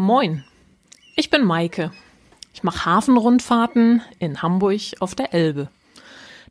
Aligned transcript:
Moin, 0.00 0.44
ich 1.14 1.28
bin 1.28 1.44
Maike. 1.44 1.92
Ich 2.54 2.62
mache 2.62 2.86
Hafenrundfahrten 2.86 4.00
in 4.18 4.40
Hamburg 4.40 4.80
auf 5.00 5.14
der 5.14 5.34
Elbe. 5.34 5.68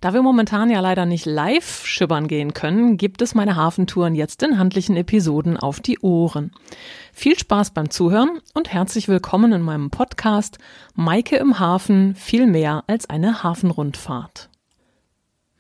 Da 0.02 0.14
wir 0.14 0.22
momentan 0.22 0.70
ja 0.70 0.82
leider 0.82 1.08
nicht 1.08 1.26
live 1.26 1.84
schippern 1.84 2.28
gehen 2.28 2.54
können, 2.54 2.98
gibt 2.98 3.24
es 3.24 3.34
meine 3.34 3.56
Hafentouren 3.56 4.14
jetzt 4.14 4.44
in 4.44 4.60
handlichen 4.60 4.96
Episoden 4.96 5.58
auf 5.58 5.80
die 5.80 5.98
Ohren. 6.02 6.52
Viel 7.12 7.40
Spaß 7.40 7.72
beim 7.72 7.90
Zuhören 7.90 8.40
und 8.54 8.72
herzlich 8.72 9.08
willkommen 9.08 9.52
in 9.52 9.64
meinem 9.64 9.90
Podcast 9.90 10.60
Maike 10.94 11.38
im 11.38 11.58
Hafen 11.58 12.14
viel 12.14 12.46
mehr 12.46 12.84
als 12.86 13.10
eine 13.10 13.42
Hafenrundfahrt. 13.42 14.49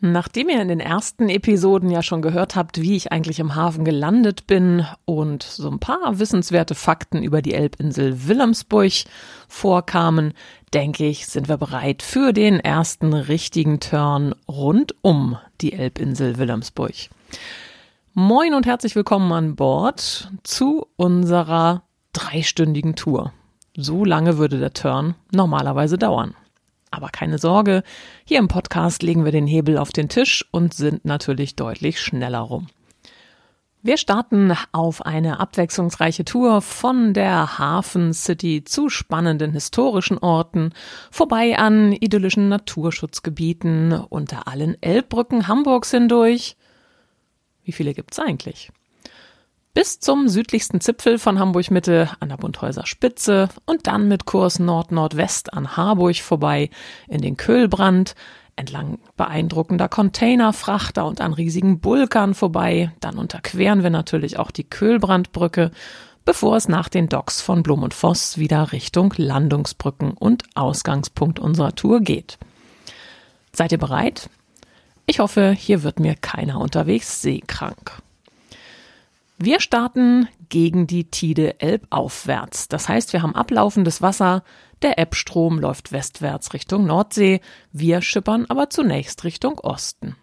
Nachdem 0.01 0.47
ihr 0.47 0.61
in 0.61 0.69
den 0.69 0.79
ersten 0.79 1.27
Episoden 1.27 1.89
ja 1.89 2.01
schon 2.01 2.21
gehört 2.21 2.55
habt, 2.55 2.81
wie 2.81 2.95
ich 2.95 3.11
eigentlich 3.11 3.41
im 3.41 3.55
Hafen 3.55 3.83
gelandet 3.83 4.47
bin 4.47 4.85
und 5.03 5.43
so 5.43 5.69
ein 5.69 5.79
paar 5.79 6.19
wissenswerte 6.19 6.73
Fakten 6.73 7.21
über 7.21 7.41
die 7.41 7.53
Elbinsel 7.53 8.29
Wilhelmsburg 8.29 8.93
vorkamen, 9.49 10.33
denke 10.73 11.05
ich, 11.05 11.27
sind 11.27 11.49
wir 11.49 11.57
bereit 11.57 12.01
für 12.01 12.31
den 12.31 12.61
ersten 12.61 13.11
richtigen 13.13 13.81
Turn 13.81 14.33
rund 14.47 14.95
um 15.01 15.37
die 15.59 15.73
Elbinsel 15.73 16.37
Wilhelmsburg. 16.37 16.95
Moin 18.13 18.53
und 18.53 18.65
herzlich 18.65 18.95
willkommen 18.95 19.29
an 19.33 19.57
Bord 19.57 20.31
zu 20.43 20.87
unserer 20.95 21.83
dreistündigen 22.13 22.95
Tour. 22.95 23.33
So 23.75 24.05
lange 24.05 24.37
würde 24.37 24.59
der 24.59 24.71
Turn 24.71 25.15
normalerweise 25.33 25.97
dauern. 25.97 26.35
Aber 26.91 27.09
keine 27.09 27.37
Sorge, 27.37 27.83
hier 28.25 28.39
im 28.39 28.47
Podcast 28.47 29.03
legen 29.03 29.25
wir 29.25 29.31
den 29.31 29.47
Hebel 29.47 29.77
auf 29.77 29.91
den 29.91 30.09
Tisch 30.09 30.45
und 30.51 30.73
sind 30.73 31.05
natürlich 31.05 31.55
deutlich 31.55 31.99
schneller 31.99 32.39
rum. 32.39 32.67
Wir 33.81 33.95
starten 33.95 34.53
auf 34.73 35.05
eine 35.05 35.39
abwechslungsreiche 35.39 36.25
Tour 36.25 36.61
von 36.61 37.13
der 37.13 37.59
Hafen 37.59 38.13
City 38.13 38.65
zu 38.65 38.89
spannenden 38.89 39.53
historischen 39.53 40.17
Orten, 40.17 40.73
vorbei 41.11 41.57
an 41.57 41.93
idyllischen 41.93 42.49
Naturschutzgebieten, 42.49 43.93
unter 43.93 44.49
allen 44.49 44.75
Elbbrücken 44.81 45.47
Hamburgs 45.47 45.91
hindurch. 45.91 46.57
Wie 47.63 47.71
viele 47.71 47.93
gibt's 47.93 48.19
eigentlich? 48.19 48.69
Bis 49.73 49.99
zum 49.99 50.27
südlichsten 50.27 50.81
Zipfel 50.81 51.19
von 51.19 51.39
Hamburg 51.39 51.71
Mitte 51.71 52.09
an 52.19 52.29
der 52.29 52.37
Bundhäuser 52.37 52.85
Spitze 52.85 53.49
und 53.65 53.87
dann 53.87 54.07
mit 54.07 54.25
Kurs 54.25 54.59
Nord-Nordwest 54.59 55.53
an 55.53 55.77
Harburg 55.77 56.17
vorbei 56.17 56.69
in 57.07 57.21
den 57.21 57.37
Köhlbrand, 57.37 58.15
entlang 58.55 58.99
beeindruckender 59.15 59.87
Containerfrachter 59.87 61.05
und 61.05 61.21
an 61.21 61.33
riesigen 61.33 61.79
Bulkern 61.79 62.33
vorbei. 62.33 62.91
Dann 62.99 63.17
unterqueren 63.17 63.83
wir 63.83 63.89
natürlich 63.89 64.37
auch 64.37 64.51
die 64.51 64.65
Köhlbrandbrücke, 64.65 65.71
bevor 66.25 66.57
es 66.57 66.67
nach 66.67 66.89
den 66.89 67.07
Docks 67.07 67.41
von 67.41 67.63
Blum 67.63 67.83
und 67.83 67.93
Voss 67.93 68.37
wieder 68.37 68.71
Richtung 68.71 69.13
Landungsbrücken 69.15 70.11
und 70.11 70.43
Ausgangspunkt 70.55 71.39
unserer 71.39 71.73
Tour 71.75 72.01
geht. 72.01 72.37
Seid 73.53 73.71
ihr 73.71 73.77
bereit? 73.77 74.29
Ich 75.05 75.19
hoffe, 75.19 75.51
hier 75.57 75.83
wird 75.83 75.99
mir 75.99 76.15
keiner 76.15 76.59
unterwegs 76.59 77.21
seekrank. 77.21 78.01
Wir 79.41 79.61
starten 79.61 80.27
gegen 80.49 80.85
die 80.85 81.05
Tide 81.05 81.61
elbaufwärts. 81.61 82.67
Das 82.67 82.89
heißt, 82.89 83.13
wir 83.13 83.21
haben 83.21 83.35
ablaufendes 83.35 84.01
Wasser, 84.01 84.43
der 84.81 84.99
Ebbstrom 84.99 85.59
läuft 85.59 85.93
westwärts 85.93 86.53
Richtung 86.53 86.85
Nordsee, 86.85 87.39
wir 87.71 88.01
schippern 88.01 88.47
aber 88.49 88.69
zunächst 88.69 89.23
Richtung 89.23 89.57
Osten. 89.59 90.17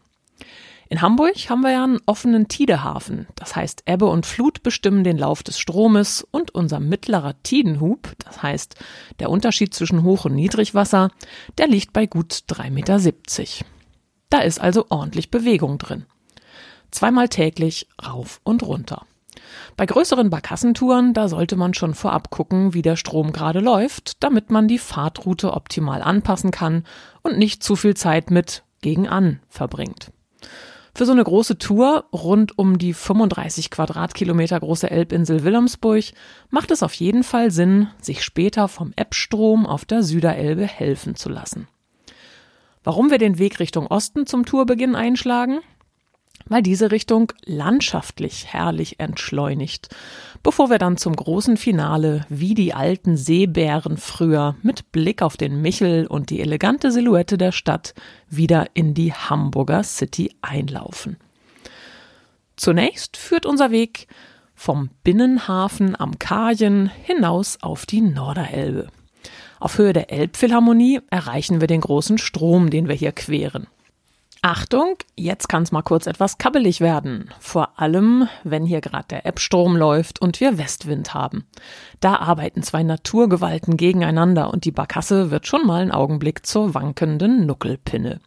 In 0.91 1.01
Hamburg 1.01 1.49
haben 1.49 1.63
wir 1.63 1.73
ja 1.73 1.85
einen 1.85 2.01
offenen 2.05 2.49
Tidehafen. 2.49 3.27
Das 3.37 3.57
heißt, 3.57 3.85
Ebbe 3.87 4.05
und 4.05 4.27
Flut 4.27 4.63
bestimmen 4.63 5.03
den 5.03 5.17
Lauf 5.17 5.43
des 5.43 5.59
Stromes 5.59 6.27
und 6.31 6.55
unser 6.55 6.79
mittlerer 6.79 7.43
Tidenhub, 7.43 8.13
das 8.19 8.43
heißt, 8.43 8.77
der 9.19 9.31
Unterschied 9.31 9.73
zwischen 9.73 10.03
Hoch- 10.03 10.27
und 10.27 10.35
Niedrigwasser, 10.35 11.11
der 11.57 11.69
liegt 11.69 11.95
bei 11.95 12.05
gut 12.05 12.45
3,70 12.51 12.71
Meter. 12.71 13.01
Da 14.29 14.41
ist 14.41 14.61
also 14.61 14.85
ordentlich 14.91 15.31
Bewegung 15.31 15.79
drin. 15.79 16.05
Zweimal 16.91 17.29
täglich 17.29 17.89
rauf 18.05 18.41
und 18.45 18.63
runter. 18.63 19.07
Bei 19.77 19.87
größeren 19.87 20.31
Barkassentouren, 20.31 21.13
da 21.13 21.29
sollte 21.29 21.57
man 21.57 21.75
schon 21.75 21.95
vorab 21.95 22.31
gucken, 22.31 22.75
wie 22.75 22.83
der 22.83 22.97
Strom 22.97 23.33
gerade 23.33 23.61
läuft, 23.61 24.23
damit 24.23 24.51
man 24.51 24.69
die 24.69 24.79
Fahrtroute 24.79 25.53
optimal 25.53 26.03
anpassen 26.03 26.51
kann 26.51 26.85
und 27.23 27.39
nicht 27.39 27.63
zu 27.63 27.77
viel 27.77 27.95
Zeit 27.95 28.31
mit 28.31 28.65
gegen 28.81 29.09
an 29.09 29.41
verbringt. 29.49 30.13
Für 30.95 31.05
so 31.05 31.13
eine 31.13 31.25
große 31.25 31.59
Tour 31.59 32.07
rund 32.11 32.59
um 32.59 32.79
die 32.79 32.95
35 32.95 33.71
Quadratkilometer 33.71 34.59
große 34.59 34.91
Elbinsel 34.91 35.45
Wilhelmsburg 35.45 36.05
macht 36.49 36.71
es 36.71 36.83
auf 36.83 36.95
jeden 36.95 37.23
Fall 37.23 37.51
Sinn, 37.51 37.89
sich 38.01 38.25
später 38.25 38.67
vom 38.67 38.95
Ebbstrom 38.97 39.67
auf 39.67 39.85
der 39.85 40.03
Süderelbe 40.03 40.67
helfen 40.67 41.15
zu 41.15 41.29
lassen. 41.29 41.69
Warum 42.83 43.11
wir 43.11 43.19
den 43.19 43.39
Weg 43.39 43.61
Richtung 43.61 43.89
Osten 43.89 44.27
zum 44.27 44.47
Tourbeginn 44.47 44.95
einschlagen? 44.95 45.59
Weil 46.49 46.63
diese 46.63 46.91
Richtung 46.91 47.33
landschaftlich 47.45 48.47
herrlich 48.47 49.01
entschleunigt, 49.01 49.89
bevor 50.43 50.71
wir 50.71 50.79
dann 50.79 50.97
zum 50.97 51.15
großen 51.17 51.57
Finale 51.57 52.25
wie 52.29 52.55
die 52.55 52.75
alten 52.75 53.17
Seebären 53.17 53.97
früher 53.97 54.57
mit 54.63 54.93
Blick 54.93 55.23
auf 55.23 55.37
den 55.37 55.61
Michel 55.61 56.07
und 56.07 56.31
die 56.31 56.41
elegante 56.41 56.93
Silhouette 56.93 57.37
der 57.39 57.53
Stadt 57.53 57.95
wieder 58.29 58.67
in 58.75 58.95
die 58.95 59.13
Hamburger 59.13 59.83
City 59.83 60.35
einlaufen. 60.41 61.17
Zunächst 62.57 63.17
führt 63.17 63.45
unser 63.45 63.71
Weg 63.71 64.07
vom 64.55 64.89
Binnenhafen 65.05 65.99
am 65.99 66.19
Kajen 66.19 66.91
hinaus 67.05 67.59
auf 67.61 67.85
die 67.85 68.01
Norderelbe. 68.01 68.89
Auf 69.61 69.79
Höhe 69.79 69.93
der 69.93 70.11
Elbphilharmonie 70.11 71.01
erreichen 71.11 71.61
wir 71.61 71.69
den 71.69 71.81
großen 71.81 72.19
Strom, 72.19 72.71
den 72.71 72.89
wir 72.89 72.95
hier 72.95 73.13
queren. 73.13 73.67
Achtung, 74.49 74.95
jetzt 75.17 75.49
kann 75.49 75.65
es 75.65 75.73
mal 75.73 75.83
kurz 75.83 76.07
etwas 76.07 76.39
kabbelig 76.39 76.81
werden. 76.81 77.31
Vor 77.41 77.81
allem, 77.81 78.29
wenn 78.45 78.65
hier 78.65 78.81
gerade 78.81 79.09
der 79.11 79.27
Ebbstrom 79.27 79.75
läuft 79.75 80.23
und 80.23 80.39
wir 80.39 80.57
Westwind 80.57 81.15
haben. 81.15 81.49
Da 81.99 82.15
arbeiten 82.15 82.63
zwei 82.63 82.85
Naturgewalten 82.85 83.77
gegeneinander 83.77 84.53
und 84.53 84.65
die 84.65 84.71
Barkasse 84.71 85.33
wird 85.33 85.49
schon 85.49 85.67
mal 85.67 85.83
einen 85.83 85.91
Augenblick 85.91 86.47
zur 86.47 86.75
wankenden 86.75 87.45
Nuckelpinne. 87.45 88.21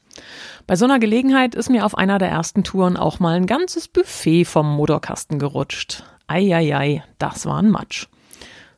Bei 0.68 0.75
so 0.75 0.84
einer 0.84 1.00
Gelegenheit 1.00 1.56
ist 1.56 1.69
mir 1.69 1.85
auf 1.85 1.97
einer 1.97 2.18
der 2.18 2.28
ersten 2.28 2.66
Touren 2.66 2.97
auch 2.97 3.22
mal 3.22 3.38
ein 3.38 3.46
ganzes 3.46 3.88
Buffet 3.88 4.44
vom 4.44 4.75
Motorkasten 4.75 5.40
gerutscht. 5.40 6.03
Eieiei, 6.28 7.02
das 7.18 7.46
war 7.46 7.62
ein 7.62 7.69
Matsch. 7.69 8.08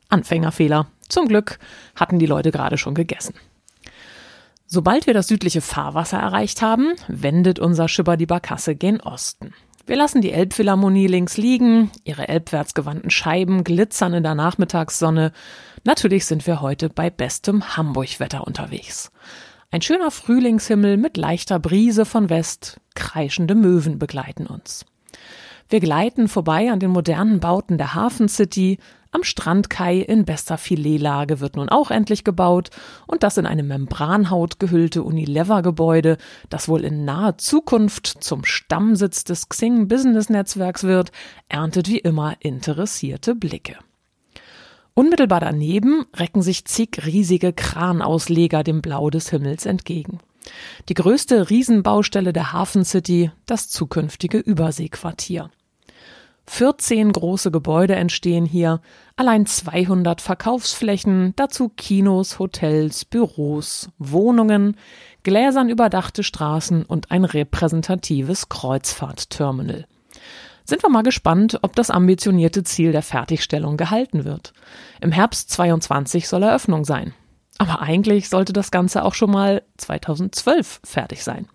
Anfängerfehler. 0.10 0.86
Zum 1.10 1.28
Glück 1.28 1.58
hatten 1.96 2.20
die 2.20 2.28
Leute 2.28 2.52
gerade 2.52 2.78
schon 2.78 2.94
gegessen. 2.94 3.34
Sobald 4.74 5.06
wir 5.06 5.14
das 5.14 5.28
südliche 5.28 5.60
Fahrwasser 5.60 6.18
erreicht 6.18 6.62
haben, 6.62 6.94
wendet 7.10 7.60
unser 7.60 7.90
Schipper 7.90 8.16
die 8.16 8.26
Barkasse 8.26 8.74
gen 8.74 9.02
Osten. 9.02 9.54
Wir 9.86 9.98
lassen 9.98 10.22
die 10.22 10.32
Elbphilharmonie 10.32 11.08
links 11.08 11.36
liegen, 11.36 11.92
ihre 12.06 12.30
elbwärts 12.30 12.74
gewandten 12.74 13.10
Scheiben 13.10 13.66
glitzern 13.66 14.14
in 14.14 14.24
der 14.24 14.34
Nachmittagssonne. 14.34 15.34
Natürlich 15.84 16.26
sind 16.26 16.48
wir 16.48 16.62
heute 16.62 16.88
bei 16.88 17.10
bestem 17.10 17.76
Hamburgwetter 17.76 18.48
unterwegs. 18.48 19.12
Ein 19.72 19.82
schöner 19.82 20.10
Frühlingshimmel 20.10 20.96
mit 20.96 21.18
leichter 21.18 21.60
Brise 21.60 22.06
von 22.06 22.30
West, 22.30 22.80
kreischende 22.96 23.56
Möwen 23.56 24.00
begleiten 24.00 24.48
uns. 24.48 24.86
Wir 25.68 25.82
gleiten 25.82 26.30
vorbei 26.30 26.72
an 26.72 26.80
den 26.80 26.92
modernen 26.92 27.42
Bauten 27.42 27.78
der 27.78 27.94
Hafen 27.94 28.30
City, 28.30 28.78
am 29.12 29.24
Strandkai 29.24 29.98
in 29.98 30.26
bester 30.26 30.58
Filetlage 30.58 31.42
wird 31.42 31.58
nun 31.58 31.70
auch 31.70 31.92
endlich 31.92 32.24
gebaut 32.24 32.70
und 33.08 33.24
das 33.24 33.38
in 33.38 33.46
eine 33.46 33.64
Membranhaut 33.64 34.60
gehüllte 34.60 35.04
Unilever-Gebäude, 35.04 36.18
das 36.50 36.70
wohl 36.70 36.86
in 36.86 37.04
naher 37.04 37.38
Zukunft 37.38 38.08
zum 38.08 38.46
Stammsitz 38.46 39.24
des 39.26 39.50
Xing 39.50 39.88
Business 39.88 40.30
Netzwerks 40.30 40.84
wird, 40.84 41.12
erntet 41.50 41.90
wie 41.90 42.00
immer 42.00 42.36
interessierte 42.40 43.36
Blicke. 43.36 43.78
Unmittelbar 44.94 45.40
daneben 45.40 46.06
recken 46.16 46.42
sich 46.42 46.66
zig 46.66 47.06
riesige 47.06 47.54
Kranausleger 47.54 48.64
dem 48.64 48.82
Blau 48.82 49.10
des 49.10 49.30
Himmels 49.30 49.66
entgegen. 49.66 50.20
Die 50.90 50.94
größte 50.94 51.50
Riesenbaustelle 51.50 52.34
der 52.34 52.54
Hafen 52.54 52.84
City, 52.84 53.32
das 53.46 53.70
zukünftige 53.70 54.38
Überseequartier. 54.38 55.52
14 56.48 57.12
große 57.12 57.52
Gebäude 57.52 57.96
entstehen 57.96 58.46
hier, 58.46 58.82
allein 59.16 59.46
200 59.46 60.22
Verkaufsflächen, 60.22 61.34
dazu 61.36 61.70
Kinos, 61.70 62.40
Hotels, 62.40 63.06
Büros, 63.06 63.90
Wohnungen, 64.00 64.76
gläsern 65.24 65.70
überdachte 65.70 66.24
Straßen 66.24 66.84
und 66.84 67.12
ein 67.12 67.26
repräsentatives 67.26 68.50
Kreuzfahrtterminal. 68.50 69.86
Sind 70.64 70.84
wir 70.84 70.90
mal 70.90 71.04
gespannt, 71.04 71.60
ob 71.62 71.76
das 71.76 71.90
ambitionierte 71.90 72.64
Ziel 72.64 72.92
der 72.92 73.02
Fertigstellung 73.02 73.78
gehalten 73.78 74.26
wird. 74.26 74.54
Im 75.00 75.12
Herbst 75.12 75.50
22 75.50 76.28
soll 76.28 76.44
Eröffnung 76.44 76.86
sein. 76.86 77.14
Aber 77.62 77.80
eigentlich 77.80 78.28
sollte 78.28 78.54
das 78.54 78.72
Ganze 78.72 79.06
auch 79.06 79.14
schon 79.14 79.30
mal 79.30 79.62
2012 79.78 80.82
fertig 80.84 81.24
sein, 81.24 81.48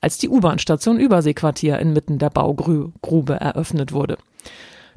als 0.00 0.18
die 0.18 0.28
U-Bahn-Station 0.28 0.98
Überseequartier 0.98 1.78
inmitten 1.78 2.18
der 2.18 2.30
Baugrube 2.30 3.34
eröffnet 3.34 3.92
wurde. 3.92 4.18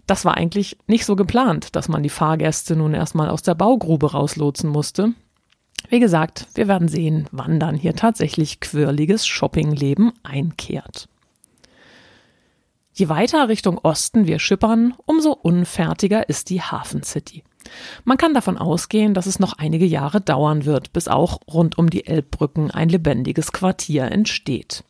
Das 0.08 0.26
war 0.26 0.36
eigentlich 0.36 0.76
nicht 0.88 1.06
so 1.06 1.16
geplant, 1.16 1.76
dass 1.76 1.90
man 1.90 2.02
die 2.02 2.10
Fahrgäste 2.10 2.76
nun 2.76 2.96
erstmal 2.96 3.30
aus 3.30 3.44
der 3.44 3.54
Baugrube 3.54 4.14
rauslotsen 4.14 4.68
musste. 4.68 5.14
Wie 5.90 6.00
gesagt, 6.00 6.48
wir 6.56 6.68
werden 6.68 6.88
sehen, 6.88 7.28
wann 7.32 7.60
dann 7.60 7.76
hier 7.76 7.96
tatsächlich 7.96 8.60
quirliges 8.60 9.28
Shoppingleben 9.28 10.12
einkehrt. 10.24 11.08
Je 12.94 13.10
weiter 13.10 13.48
Richtung 13.48 13.78
Osten 13.78 14.26
wir 14.26 14.40
schippern, 14.40 14.96
umso 15.06 15.34
unfertiger 15.34 16.28
ist 16.30 16.50
die 16.50 16.64
Hafen 16.64 17.04
City. 17.04 17.44
Man 18.06 18.18
kann 18.18 18.34
davon 18.34 18.58
ausgehen, 18.58 19.14
dass 19.14 19.26
es 19.26 19.40
noch 19.40 19.54
einige 19.58 19.86
Jahre 19.86 20.22
dauern 20.22 20.66
wird, 20.66 20.94
bis 20.94 21.08
auch 21.08 21.40
rund 21.52 21.78
um 21.78 21.90
die 21.90 22.08
Elbbrücken 22.08 22.72
ein 22.72 22.90
lebendiges 22.90 23.52
Quartier 23.52 24.06
entsteht. 24.12 24.84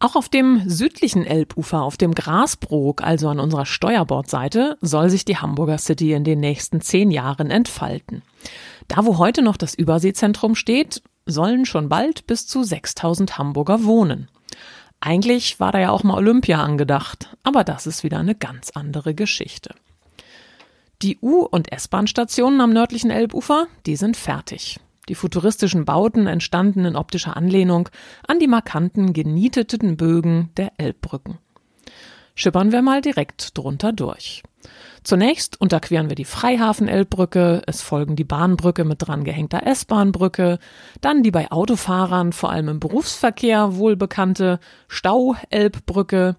Auch 0.00 0.16
auf 0.16 0.28
dem 0.28 0.68
südlichen 0.68 1.24
Elbufer, 1.24 1.82
auf 1.82 1.96
dem 1.96 2.14
Grasbrook, 2.14 3.02
also 3.02 3.28
an 3.28 3.40
unserer 3.40 3.64
Steuerbordseite, 3.64 4.76
soll 4.82 5.08
sich 5.08 5.24
die 5.24 5.38
Hamburger 5.38 5.78
City 5.78 6.12
in 6.12 6.24
den 6.24 6.40
nächsten 6.40 6.82
zehn 6.82 7.10
Jahren 7.10 7.50
entfalten. 7.50 8.22
Da, 8.88 9.06
wo 9.06 9.16
heute 9.16 9.40
noch 9.40 9.56
das 9.56 9.74
Überseezentrum 9.74 10.56
steht, 10.56 11.02
sollen 11.26 11.64
schon 11.64 11.88
bald 11.88 12.26
bis 12.26 12.46
zu 12.46 12.62
6000 12.62 13.38
Hamburger 13.38 13.84
wohnen. 13.84 14.28
Eigentlich 15.00 15.58
war 15.60 15.72
da 15.72 15.78
ja 15.80 15.90
auch 15.90 16.02
mal 16.02 16.16
Olympia 16.16 16.62
angedacht, 16.62 17.34
aber 17.42 17.64
das 17.64 17.86
ist 17.86 18.04
wieder 18.04 18.18
eine 18.18 18.34
ganz 18.34 18.70
andere 18.74 19.14
Geschichte. 19.14 19.74
Die 21.02 21.18
U- 21.20 21.44
und 21.44 21.72
S-Bahn-Stationen 21.72 22.60
am 22.60 22.72
nördlichen 22.72 23.10
Elbufer, 23.10 23.66
die 23.86 23.96
sind 23.96 24.16
fertig. 24.16 24.80
Die 25.08 25.14
futuristischen 25.14 25.84
Bauten 25.84 26.26
entstanden 26.26 26.84
in 26.84 26.96
optischer 26.96 27.36
Anlehnung 27.36 27.88
an 28.26 28.38
die 28.38 28.46
markanten 28.46 29.12
genieteten 29.12 29.96
Bögen 29.96 30.50
der 30.56 30.72
Elbbrücken. 30.78 31.38
Schippern 32.34 32.72
wir 32.72 32.82
mal 32.82 33.00
direkt 33.00 33.56
drunter 33.56 33.92
durch. 33.92 34.42
Zunächst 35.02 35.60
unterqueren 35.60 36.08
wir 36.08 36.16
die 36.16 36.24
Freihafen-Elbbrücke, 36.24 37.62
es 37.66 37.82
folgen 37.82 38.16
die 38.16 38.24
Bahnbrücke 38.24 38.84
mit 38.84 39.06
dran 39.06 39.22
gehängter 39.22 39.66
S-Bahnbrücke, 39.66 40.58
dann 41.02 41.22
die 41.22 41.30
bei 41.30 41.52
Autofahrern, 41.52 42.32
vor 42.32 42.50
allem 42.50 42.68
im 42.68 42.80
Berufsverkehr 42.80 43.76
wohlbekannte 43.76 44.60
Stau-Elbbrücke, 44.88 46.36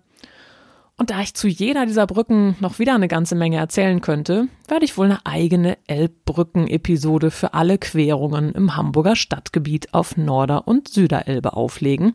und 0.97 1.09
da 1.09 1.21
ich 1.21 1.33
zu 1.33 1.47
jeder 1.47 1.86
dieser 1.86 2.07
Brücken 2.07 2.56
noch 2.62 2.80
wieder 2.80 2.95
eine 2.95 3.09
ganze 3.09 3.36
Menge 3.36 3.57
erzählen 3.57 4.00
könnte, 4.00 4.47
werde 4.68 4.86
ich 4.86 4.97
wohl 4.97 5.07
eine 5.07 5.25
eigene 5.25 5.77
Elbbrücken-Episode 5.88 7.31
für 7.31 7.53
alle 7.53 7.77
Querungen 7.77 8.53
im 8.53 8.77
Hamburger 8.77 9.18
Stadtgebiet 9.18 9.94
auf 9.94 10.15
Norder- 10.15 10.68
und 10.68 10.88
Süderelbe 10.88 11.53
auflegen. 11.53 12.13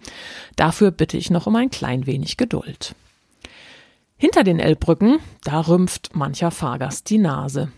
Dafür 0.56 0.92
bitte 0.92 1.18
ich 1.18 1.30
noch 1.30 1.46
um 1.46 1.56
ein 1.56 1.70
klein 1.70 2.06
wenig 2.06 2.38
Geduld. 2.38 2.94
Hinter 4.16 4.44
den 4.44 4.60
Elbbrücken, 4.60 5.18
da 5.44 5.60
rümpft 5.60 6.14
mancher 6.14 6.50
Fahrgast 6.50 7.10
die 7.10 7.18
Nase. 7.18 7.70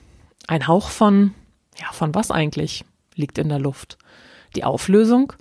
Ein 0.46 0.68
Hauch 0.68 0.88
von, 0.88 1.34
ja, 1.80 1.86
von 1.92 2.14
was 2.14 2.30
eigentlich, 2.30 2.84
liegt 3.16 3.38
in 3.38 3.48
der 3.48 3.58
Luft. 3.58 3.98
Die 4.54 4.64
Auflösung? 4.64 5.32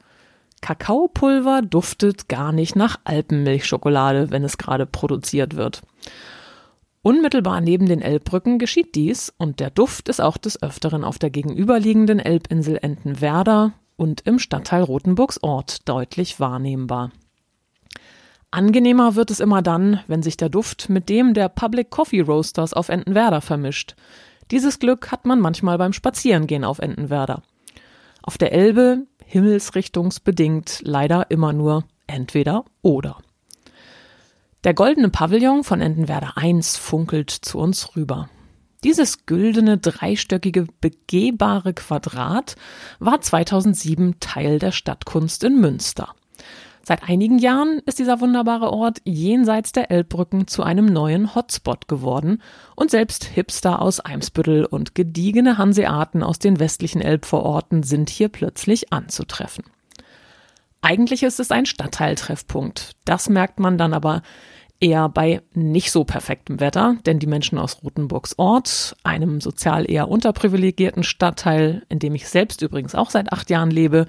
Kakaopulver 0.62 1.62
duftet 1.63 2.30
gar 2.30 2.52
nicht 2.52 2.75
nach 2.75 3.00
Alpenmilchschokolade, 3.04 4.31
wenn 4.31 4.44
es 4.44 4.58
gerade 4.58 4.86
produziert 4.86 5.56
wird. 5.56 5.81
Unmittelbar 7.04 7.62
neben 7.62 7.88
den 7.88 8.02
Elbbrücken 8.02 8.60
geschieht 8.60 8.94
dies 8.94 9.34
und 9.38 9.60
der 9.60 9.72
Duft 9.72 10.08
ist 10.08 10.22
auch 10.22 10.38
des 10.38 10.62
Öfteren 10.62 11.04
auf 11.04 11.18
der 11.18 11.31
gegenüberliegenden 11.31 12.19
Elbinsel 12.19 12.78
Entenwerder 12.80 13.74
und 13.98 14.22
im 14.22 14.38
Stadtteil 14.38 14.84
Rothenburgs 14.84 15.42
Ort 15.42 15.90
deutlich 15.90 16.40
wahrnehmbar. 16.40 17.12
Angenehmer 18.52 19.16
wird 19.16 19.31
es 19.31 19.40
immer 19.40 19.62
dann, 19.62 20.02
wenn 20.07 20.22
sich 20.22 20.38
der 20.38 20.50
Duft 20.50 20.90
mit 20.90 21.10
dem 21.10 21.34
der 21.34 21.50
Public 21.50 21.90
Coffee 21.90 22.22
Roasters 22.22 22.74
auf 22.74 22.90
Entenwerder 22.90 23.42
vermischt. 23.42 23.96
Dieses 24.52 24.78
Glück 24.78 25.12
hat 25.12 25.25
man 25.25 25.40
manchmal 25.40 25.78
beim 25.78 25.94
Spazierengehen 25.94 26.66
auf 26.66 26.80
Entenwerder. 26.80 27.42
Auf 28.22 28.38
der 28.38 28.52
Elbe 28.52 29.07
himmelsrichtungsbedingt 29.31 30.81
leider 30.83 31.31
immer 31.31 31.54
nur 31.54 31.86
entweder 32.06 32.66
oder. 32.81 33.18
Der 34.63 34.74
goldene 34.74 35.10
Pavillon 35.10 35.63
von 35.63 35.81
Entenwerder 35.81 36.38
1 36.38 36.78
funkelt 36.78 37.31
zu 37.31 37.57
uns 37.57 37.95
rüber. 37.95 38.30
Dieses 38.83 39.25
güldene, 39.25 39.78
dreistöckige, 39.78 40.68
begehbare 40.81 41.74
Quadrat 41.74 42.56
war 43.00 43.22
2007 43.22 44.19
Teil 44.19 44.60
der 44.60 44.72
Stadtkunst 44.72 45.44
in 45.44 45.60
Münster. 45.62 46.13
Seit 46.83 47.04
einigen 47.07 47.38
Jahren 47.38 47.80
ist 47.86 48.00
dieser 48.00 48.22
wunderbare 48.22 48.72
Ort 48.72 49.00
jenseits 49.04 49.72
der 49.72 49.92
Elbbrücken 49.92 50.48
zu 50.48 50.63
einem 50.63 50.86
neuen 50.86 51.36
Hotspot 51.36 51.88
geworden 51.88 52.42
und 52.75 52.89
selbst 52.89 53.24
Hipster 53.24 53.81
aus 53.81 54.00
Eimsbüttel 54.00 54.66
und 54.66 54.95
gediegene 54.95 55.57
Hanseaten 55.60 56.24
aus 56.24 56.39
den 56.39 56.60
westlichen 56.60 57.01
Elbvororten 57.01 57.83
sind 57.83 58.10
hier 58.10 58.30
plötzlich 58.30 58.92
anzutreffen. 58.92 59.66
Eigentlich 60.81 61.22
ist 61.22 61.39
es 61.39 61.51
ein 61.51 61.68
Stadtteiltreffpunkt. 61.68 62.95
Das 63.06 63.30
merkt 63.30 63.60
man 63.60 63.78
dann 63.78 63.94
aber 63.94 64.24
eher 64.81 65.07
bei 65.07 65.42
nicht 65.54 65.92
so 65.92 66.04
perfektem 66.04 66.60
Wetter, 66.60 66.98
denn 67.06 67.19
die 67.19 67.28
Menschen 67.28 67.57
aus 67.57 67.83
Rothenburgs 67.83 68.38
Ort, 68.38 68.95
einem 69.04 69.39
sozial 69.39 69.89
eher 69.89 70.10
unterprivilegierten 70.10 71.04
Stadtteil, 71.04 71.83
in 71.88 72.00
dem 72.00 72.16
ich 72.16 72.28
selbst 72.28 72.62
übrigens 72.62 72.95
auch 72.95 73.12
seit 73.12 73.31
acht 73.31 73.50
Jahren 73.50 73.72
lebe, 73.72 74.07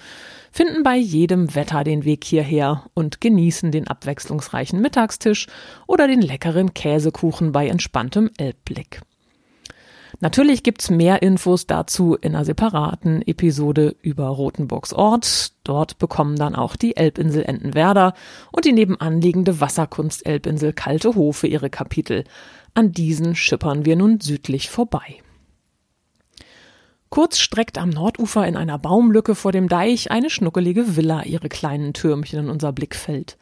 finden 0.51 0.83
bei 0.83 0.97
jedem 0.97 1.55
Wetter 1.55 1.85
den 1.85 2.05
Weg 2.05 2.25
hierher 2.25 2.85
und 2.95 3.21
genießen 3.21 3.71
den 3.71 3.87
abwechslungsreichen 3.87 4.81
Mittagstisch 4.81 5.47
oder 5.87 6.09
den 6.09 6.23
leckeren 6.23 6.75
Käsekuchen 6.75 7.53
bei 7.53 7.69
entspanntem 7.69 8.31
Elbblick. 8.39 9.03
Natürlich 10.21 10.63
gibt's 10.63 10.91
mehr 10.91 11.23
Infos 11.23 11.67
dazu 11.67 12.15
in 12.15 12.35
einer 12.35 12.45
separaten 12.45 13.23
Episode 13.23 13.97
über 14.03 14.27
Rothenburgs 14.29 14.93
Ort. 14.93 15.53
Dort 15.65 15.99
bekommen 15.99 16.37
dann 16.37 16.55
auch 16.55 16.77
die 16.77 16.97
Elbinsel 16.97 17.45
Entenwerder 17.45 18.15
und 18.53 18.65
die 18.65 18.73
nebenanliegende 18.73 19.61
Wasserkunst 19.61 20.27
Elbinsel 20.27 20.73
Kalte 20.73 21.15
Hofe 21.15 21.47
ihre 21.47 21.71
Kapitel. 21.71 22.25
An 22.75 22.93
diesen 22.93 23.35
schippern 23.35 23.85
wir 23.85 23.97
nun 23.97 24.21
südlich 24.21 24.71
vorbei. 24.71 25.19
Kurz 27.11 27.39
streckt 27.39 27.77
am 27.77 27.91
Nordufer 27.91 28.47
in 28.47 28.57
einer 28.57 28.79
Baumlücke 28.79 29.35
vor 29.35 29.53
dem 29.53 29.69
Deich 29.69 30.11
eine 30.11 30.31
schnuckelige 30.31 30.97
Villa 30.97 31.25
ihre 31.25 31.51
kleinen 31.51 31.93
Türmchen 31.93 32.39
in 32.45 32.49
unser 32.49 32.73
Blickfeld. 32.73 33.37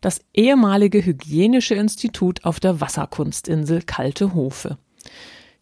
Das 0.00 0.20
ehemalige 0.34 1.04
Hygienische 1.04 1.76
Institut 1.76 2.44
auf 2.44 2.58
der 2.58 2.80
Wasserkunstinsel 2.80 3.82
Kalte 3.82 4.34
Hofe. 4.34 4.78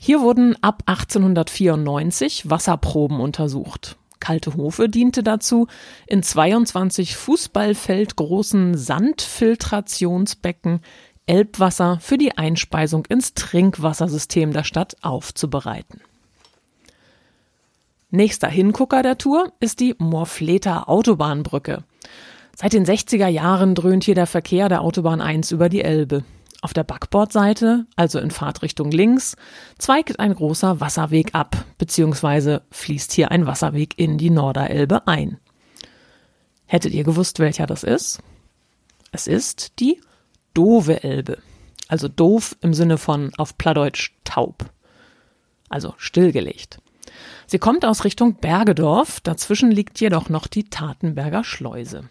Hier 0.04 0.20
wurden 0.20 0.60
ab 0.64 0.82
1894 0.86 2.50
Wasserproben 2.50 3.20
untersucht. 3.20 3.98
Kalte 4.18 4.54
Hofe 4.54 4.88
diente 4.88 5.22
dazu, 5.22 5.68
in 6.08 6.24
22 6.24 7.16
Fußballfeldgroßen 7.16 8.76
Sandfiltrationsbecken 8.76 10.80
Elbwasser 11.26 12.00
für 12.00 12.18
die 12.18 12.36
Einspeisung 12.36 13.04
ins 13.04 13.34
Trinkwassersystem 13.34 14.52
der 14.52 14.64
Stadt 14.64 14.96
aufzubereiten. 15.02 16.00
Nächster 18.10 18.48
Hingucker 18.48 19.04
der 19.04 19.18
Tour 19.18 19.52
ist 19.60 19.78
die 19.78 19.94
Morfleter 19.98 20.88
Autobahnbrücke. 20.88 21.84
Seit 22.56 22.72
den 22.72 22.84
60er 22.84 23.28
Jahren 23.28 23.76
dröhnt 23.76 24.02
hier 24.02 24.16
der 24.16 24.26
Verkehr 24.26 24.68
der 24.68 24.80
Autobahn 24.80 25.20
1 25.20 25.52
über 25.52 25.68
die 25.68 25.82
Elbe. 25.82 26.24
Auf 26.62 26.72
der 26.72 26.84
Backbordseite, 26.84 27.86
also 27.96 28.20
in 28.20 28.30
Fahrtrichtung 28.30 28.92
links, 28.92 29.34
zweigt 29.78 30.20
ein 30.20 30.32
großer 30.32 30.78
Wasserweg 30.80 31.34
ab, 31.34 31.64
beziehungsweise 31.76 32.62
fließt 32.70 33.12
hier 33.12 33.32
ein 33.32 33.46
Wasserweg 33.46 33.98
in 33.98 34.16
die 34.16 34.30
Norderelbe 34.30 35.08
ein. 35.08 35.38
Hättet 36.66 36.94
ihr 36.94 37.02
gewusst, 37.02 37.40
welcher 37.40 37.66
das 37.66 37.82
ist? 37.82 38.20
Es 39.10 39.26
ist 39.26 39.80
die 39.80 40.00
Dove 40.54 41.02
Elbe. 41.02 41.38
Also 41.88 42.06
doof 42.06 42.56
im 42.60 42.74
Sinne 42.74 42.96
von 42.96 43.32
auf 43.38 43.58
Plattdeutsch 43.58 44.12
taub. 44.22 44.70
Also 45.68 45.94
stillgelegt. 45.98 46.78
Sie 47.48 47.58
kommt 47.58 47.84
aus 47.84 48.04
Richtung 48.04 48.36
Bergedorf, 48.36 49.20
dazwischen 49.20 49.72
liegt 49.72 50.00
jedoch 50.00 50.28
noch 50.28 50.46
die 50.46 50.70
Tatenberger 50.70 51.42
Schleuse. 51.42 52.04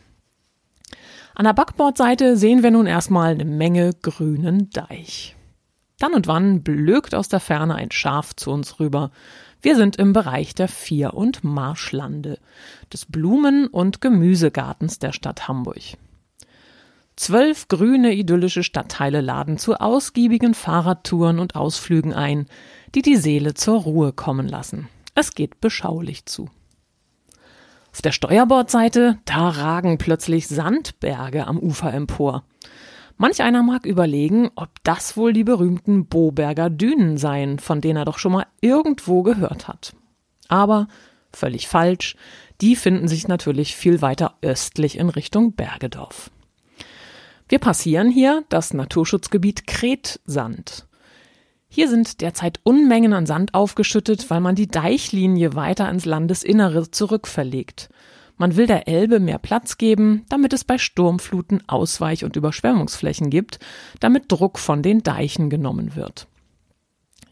An 1.35 1.45
der 1.45 1.53
Backbordseite 1.53 2.35
sehen 2.35 2.61
wir 2.61 2.71
nun 2.71 2.88
erstmal 2.88 3.31
eine 3.31 3.45
Menge 3.45 3.91
grünen 4.01 4.69
Deich. 4.69 5.35
Dann 6.00 6.13
und 6.13 6.27
wann 6.27 6.63
blökt 6.63 7.15
aus 7.15 7.29
der 7.29 7.39
Ferne 7.39 7.75
ein 7.75 7.91
Schaf 7.91 8.35
zu 8.35 8.51
uns 8.51 8.79
rüber. 8.79 9.11
Wir 9.61 9.75
sind 9.75 9.97
im 9.97 10.13
Bereich 10.13 10.55
der 10.55 10.67
Vier- 10.67 11.13
und 11.13 11.43
Marschlande, 11.43 12.39
des 12.91 13.05
Blumen- 13.05 13.67
und 13.67 14.01
Gemüsegartens 14.01 15.00
der 15.00 15.13
Stadt 15.13 15.47
Hamburg. 15.47 15.97
Zwölf 17.15 17.67
grüne 17.67 18.13
idyllische 18.13 18.63
Stadtteile 18.63 19.21
laden 19.21 19.59
zu 19.59 19.75
ausgiebigen 19.75 20.55
Fahrradtouren 20.55 21.39
und 21.39 21.55
Ausflügen 21.55 22.13
ein, 22.13 22.47
die 22.95 23.03
die 23.03 23.17
Seele 23.17 23.53
zur 23.53 23.81
Ruhe 23.81 24.11
kommen 24.11 24.47
lassen. 24.47 24.89
Es 25.13 25.35
geht 25.35 25.61
beschaulich 25.61 26.25
zu. 26.25 26.50
Auf 27.93 28.01
der 28.01 28.12
Steuerbordseite, 28.12 29.19
da 29.25 29.50
ragen 29.50 29.98
plötzlich 29.98 30.48
Sandberge 30.48 31.45
am 31.45 31.60
Ufer 31.60 31.93
empor. 31.93 32.43
Manch 33.17 33.43
einer 33.43 33.62
mag 33.63 33.86
überlegen, 33.86 34.50
ob 34.55 34.69
das 34.83 35.17
wohl 35.17 35.33
die 35.33 35.43
berühmten 35.43 36.07
Boberger 36.07 36.69
Dünen 36.69 37.17
seien, 37.17 37.60
von 37.60 37.81
denen 37.81 37.98
er 37.98 38.05
doch 38.05 38.17
schon 38.17 38.31
mal 38.31 38.48
irgendwo 38.62 39.24
gehört 39.24 39.67
hat. 39.67 39.93
Aber 40.48 40.88
völlig 41.33 41.67
falsch, 41.67 42.15
die 42.62 42.75
finden 42.75 43.07
sich 43.07 43.27
natürlich 43.27 43.75
viel 43.75 44.01
weiter 44.01 44.36
östlich 44.41 44.98
in 44.98 45.10
Richtung 45.10 45.53
Bergedorf. 45.53 46.31
Wir 47.50 47.60
passieren 47.60 48.10
hier 48.10 48.43
das 48.50 48.74
Naturschutzgebiet 48.74 49.67
Kretsand. 49.67 50.88
Hier 51.74 51.88
sind 51.88 52.20
derzeit 52.20 52.60
Unmengen 52.63 53.13
an 53.13 53.25
Sand 53.25 53.54
aufgeschüttet, 53.54 54.30
weil 54.30 54.42
man 54.42 54.56
die 54.56 54.68
Deichlinie 54.68 55.56
weiter 55.56 55.90
ins 55.90 56.04
Landesinnere 56.04 56.92
zurückverlegt. 56.92 57.88
Man 58.36 58.58
will 58.58 58.68
der 58.68 58.90
Elbe 58.90 59.22
mehr 59.22 59.38
Platz 59.38 59.78
geben, 59.78 60.25
damit 60.28 60.51
es 60.51 60.66
bei 60.66 60.78
Sturmfluten 60.78 61.63
Ausweich- 61.70 62.25
und 62.25 62.36
Überschwemmungsflächen 62.36 63.30
gibt, 63.30 63.60
damit 64.01 64.30
Druck 64.30 64.60
von 64.60 64.84
den 64.84 65.01
Deichen 65.01 65.50
genommen 65.50 65.96
wird. 65.96 66.28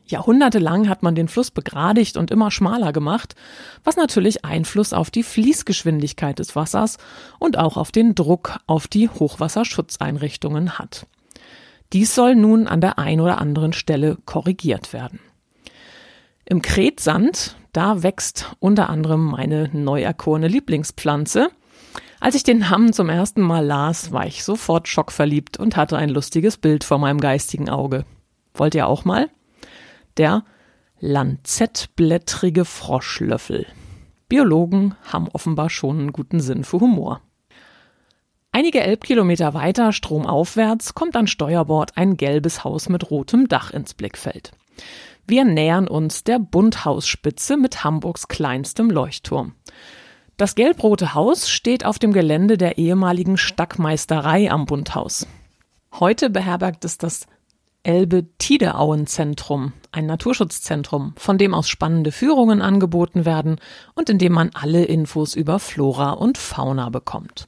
Jahrhundertelang 0.06 0.88
hat 0.88 1.04
man 1.04 1.16
den 1.16 1.28
Fluss 1.28 1.52
begradigt 1.52 2.16
und 2.16 2.32
immer 2.32 2.50
schmaler 2.50 2.94
gemacht, 2.94 3.36
was 3.84 3.98
natürlich 3.98 4.46
Einfluss 4.46 4.94
auf 4.94 5.12
die 5.12 5.24
Fließgeschwindigkeit 5.24 6.40
des 6.40 6.56
Wassers 6.56 6.98
und 7.40 7.58
auch 7.58 7.76
auf 7.76 7.92
den 7.92 8.16
Druck 8.16 8.58
auf 8.68 8.88
die 8.88 9.10
Hochwasserschutzeinrichtungen 9.10 10.80
hat. 10.80 11.08
Dies 11.92 12.14
soll 12.14 12.36
nun 12.36 12.68
an 12.68 12.82
der 12.82 13.00
ein 13.00 13.20
oder 13.20 13.40
anderen 13.40 13.74
Stelle 13.74 14.18
korrigiert 14.26 14.94
werden. 14.94 15.20
Im 16.46 16.62
Kretsand, 16.62 17.56
da 17.74 18.04
wächst 18.04 18.56
unter 18.60 18.90
anderem 18.90 19.26
meine 19.26 19.70
neu 19.74 20.02
erkorene 20.02 20.48
Lieblingspflanze. 20.48 21.50
Als 22.20 22.36
ich 22.36 22.44
den 22.44 22.60
Namen 22.60 22.94
zum 22.94 23.10
ersten 23.10 23.42
Mal 23.42 23.66
las, 23.66 24.12
war 24.12 24.28
ich 24.28 24.44
sofort 24.44 24.88
schockverliebt 24.88 25.58
und 25.58 25.78
hatte 25.78 25.98
ein 25.98 26.10
lustiges 26.10 26.58
Bild 26.58 26.84
vor 26.84 27.00
meinem 27.00 27.20
geistigen 27.20 27.70
Auge. 27.70 28.06
Wollt 28.54 28.76
ihr 28.76 28.88
auch 28.88 29.06
mal? 29.06 29.30
Der 30.18 30.44
lanzettblättrige 31.00 32.66
Froschlöffel. 32.66 33.66
Biologen 34.28 34.96
haben 35.04 35.28
offenbar 35.30 35.70
schon 35.70 36.00
einen 36.00 36.14
guten 36.14 36.40
Sinn 36.40 36.64
für 36.64 36.80
Humor. 36.80 37.22
Einige 38.52 38.82
Elbkilometer 38.82 39.54
weiter 39.54 39.94
stromaufwärts 39.94 40.96
kommt 40.96 41.16
an 41.16 41.28
Steuerbord 41.28 41.98
ein 41.98 42.18
gelbes 42.18 42.64
Haus 42.64 42.90
mit 42.90 43.12
rotem 43.12 43.48
Dach 43.48 43.70
ins 43.70 43.94
Blickfeld. 43.94 44.52
Wir 45.28 45.46
nähern 45.46 45.88
uns 45.88 46.24
der 46.24 46.40
Bundhausspitze 46.40 47.58
mit 47.58 47.84
Hamburgs 47.84 48.28
kleinstem 48.28 48.90
Leuchtturm. 48.90 49.54
Das 50.38 50.56
gelbrote 50.56 51.14
Haus 51.14 51.48
steht 51.50 51.86
auf 51.86 52.00
dem 52.00 52.12
Gelände 52.12 52.58
der 52.58 52.80
ehemaligen 52.80 53.38
Stackmeisterei 53.38 54.50
am 54.50 54.66
Bundhaus. 54.66 55.28
Heute 56.00 56.32
beherbergt 56.32 56.84
es 56.86 56.98
das 56.98 57.28
Elbe-Tideauen-Zentrum, 57.84 59.74
ein 59.92 60.08
Naturschutzzentrum, 60.08 61.14
von 61.18 61.38
dem 61.38 61.54
aus 61.54 61.70
spannende 61.70 62.12
Führungen 62.12 62.64
angeboten 62.64 63.26
werden 63.26 63.58
und 63.94 64.10
in 64.10 64.18
dem 64.18 64.34
man 64.34 64.50
alle 64.54 64.86
Infos 64.86 65.36
über 65.36 65.60
Flora 65.60 66.12
und 66.12 66.40
Fauna 66.40 66.90
bekommt. 66.90 67.48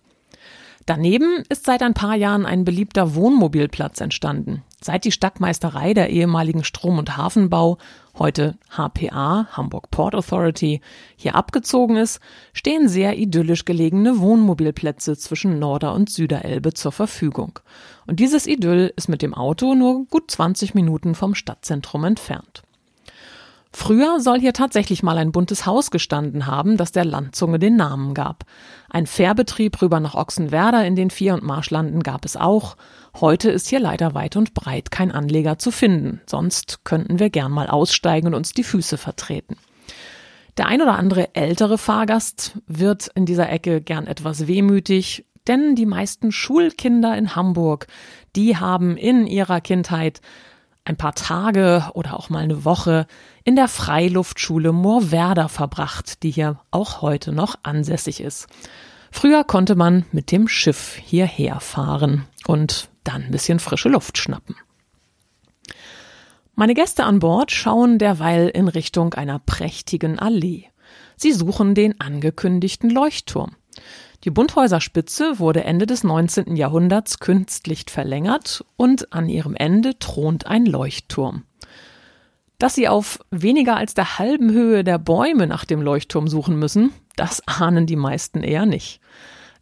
Daneben 0.86 1.44
ist 1.50 1.66
seit 1.66 1.84
ein 1.84 1.94
paar 1.94 2.16
Jahren 2.16 2.46
ein 2.46 2.66
beliebter 2.66 3.16
Wohnmobilplatz 3.16 4.02
entstanden. 4.02 4.64
Seit 4.84 5.06
die 5.06 5.12
Stadtmeisterei 5.12 5.94
der 5.94 6.10
ehemaligen 6.10 6.64
Strom- 6.64 6.98
und 6.98 7.18
Hafenbau, 7.18 7.78
heute 8.18 8.58
HPA, 8.76 9.48
Hamburg 9.52 9.92
Port 9.92 10.16
Authority, 10.16 10.82
hier 11.16 11.36
abgezogen 11.36 11.98
ist, 11.98 12.20
stehen 12.52 12.90
sehr 12.90 13.18
idyllisch 13.18 13.66
gelegene 13.66 14.20
Wohnmobilplätze 14.20 15.16
zwischen 15.18 15.60
Norder- 15.60 15.94
und 15.94 16.10
Süderelbe 16.10 16.74
zur 16.74 16.92
Verfügung. 16.92 17.60
Und 18.08 18.20
dieses 18.20 18.48
Idyll 18.48 18.92
ist 18.96 19.08
mit 19.08 19.22
dem 19.22 19.36
Auto 19.36 19.76
nur 19.76 20.06
gut 20.08 20.32
20 20.32 20.74
Minuten 20.74 21.14
vom 21.14 21.36
Stadtzentrum 21.36 22.04
entfernt. 22.06 22.64
Früher 23.74 24.20
soll 24.20 24.40
hier 24.40 24.51
tatsächlich 24.51 25.01
mal 25.01 25.18
ein 25.18 25.32
buntes 25.32 25.66
Haus 25.66 25.92
gestanden 25.92 26.46
haben, 26.46 26.75
das 26.75 26.92
der 26.92 27.06
Landzunge 27.06 27.58
den 27.58 27.78
Namen 27.78 28.13
gab. 28.13 28.44
Ein 28.90 29.08
Fährbetrieb 29.08 29.82
rüber 29.82 30.01
nach 30.01 30.13
Ochsenwerder 30.13 30.86
in 30.86 30.98
den 30.98 31.10
Vier- 31.10 31.34
und 31.34 31.44
Marschlanden 31.44 32.04
gab 32.04 32.25
es 32.25 32.36
auch. 32.36 32.75
Heute 33.20 33.50
ist 33.50 33.70
hier 33.70 33.80
leider 33.80 34.13
weit 34.13 34.36
und 34.36 34.54
breit 34.54 34.92
kein 34.92 35.12
Anleger 35.12 35.58
zu 35.58 35.72
finden. 35.72 36.20
Sonst 36.25 36.84
könnten 36.84 37.20
wir 37.20 37.30
gern 37.30 37.51
mal 37.51 37.68
aussteigen 37.68 38.28
und 38.28 38.34
uns 38.34 38.51
die 38.51 38.63
Füße 38.63 38.98
vertreten. 38.98 39.56
Der 40.58 40.68
ein 40.68 40.82
oder 40.82 40.98
andere 40.98 41.34
ältere 41.34 41.78
Fahrgast 41.78 42.58
wird 42.68 43.08
in 43.16 43.25
dieser 43.25 43.50
Ecke 43.50 43.80
gern 43.82 44.06
etwas 44.06 44.48
wehmütig, 44.48 45.25
denn 45.48 45.75
die 45.75 45.86
meisten 45.86 46.34
Schulkinder 46.34 47.18
in 47.18 47.36
Hamburg, 47.36 47.88
die 48.36 48.58
haben 48.58 48.98
in 48.98 49.28
ihrer 49.28 49.62
Kindheit 49.62 50.22
ein 50.84 50.98
paar 50.98 51.14
Tage 51.14 51.86
oder 51.94 52.18
auch 52.18 52.30
mal 52.30 52.44
eine 52.44 52.66
Woche 52.66 53.06
in 53.44 53.56
der 53.56 53.68
Freiluftschule 53.68 54.72
Moorwerder 54.72 55.50
verbracht, 55.50 56.24
die 56.24 56.32
hier 56.32 56.60
auch 56.72 57.02
heute 57.02 57.32
noch 57.32 57.56
ansässig 57.64 58.22
ist. 58.22 58.48
Früher 59.12 59.44
konnte 59.44 59.76
man 59.76 60.06
mit 60.12 60.32
dem 60.32 60.48
Schiff 60.48 60.96
hierher 60.96 61.60
fahren 61.60 62.26
und 62.48 62.90
dann 63.04 63.24
ein 63.24 63.32
bisschen 63.32 63.60
frische 63.60 63.90
Luft 63.90 64.18
schnappen. 64.18 64.56
Meine 66.56 66.74
Gäste 66.74 67.04
an 67.04 67.20
Bord 67.20 67.52
schauen 67.52 67.98
derweil 67.98 68.48
in 68.50 68.68
Richtung 68.68 69.14
einer 69.14 69.40
prächtigen 69.40 70.20
Allee. 70.20 70.66
Sie 71.16 71.32
suchen 71.32 71.76
den 71.76 72.00
angekündigten 72.00 72.90
Leuchtturm. 72.90 73.56
Die 74.24 74.30
Bunthäuserspitze 74.30 75.40
wurde 75.40 75.63
Ende 75.63 75.88
des 75.88 76.04
19. 76.04 76.56
Jahrhunderts 76.56 77.18
künstlich 77.20 77.86
verlängert 77.90 78.63
und 78.78 79.13
an 79.13 79.28
ihrem 79.28 79.56
Ende 79.56 79.98
thront 79.98 80.46
ein 80.46 80.68
Leuchtturm. 80.68 81.44
Dass 82.60 82.75
sie 82.75 82.88
auf 82.88 83.18
weniger 83.32 83.78
als 83.78 83.96
der 83.96 84.20
halben 84.20 84.51
Höhe 84.51 84.84
der 84.84 85.00
Bäume 85.00 85.48
nach 85.48 85.66
dem 85.66 85.82
Leuchtturm 85.82 86.28
suchen 86.28 86.60
müssen, 86.60 86.92
das 87.16 87.42
ahnen 87.48 87.88
die 87.88 87.96
meisten 87.96 88.44
eher 88.44 88.68
nicht. 88.68 89.01